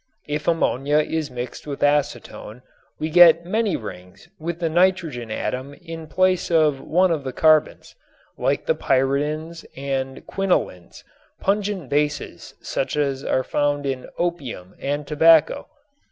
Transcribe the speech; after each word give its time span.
If 0.27 0.47
ammonia 0.47 0.97
is 0.97 1.29
mixed 1.29 1.67
with 1.67 1.83
acetylene 1.83 2.63
we 2.97 3.09
may 3.09 3.13
get 3.13 3.45
rings 3.45 4.29
with 4.39 4.57
the 4.59 4.67
nitrogen 4.67 5.29
atom 5.29 5.75
in 5.75 6.07
place 6.07 6.49
of 6.49 6.81
one 6.81 7.11
of 7.11 7.23
the 7.23 7.31
carbons, 7.31 7.93
like 8.35 8.65
the 8.65 8.73
pyridins 8.73 9.63
and 9.77 10.25
quinolins, 10.25 11.03
pungent 11.39 11.89
bases 11.89 12.55
such 12.63 12.97
as 12.97 13.23
are 13.23 13.43
found 13.43 13.85
in 13.85 14.07
opium 14.17 14.73
and 14.79 15.05
tobacco. 15.05 15.67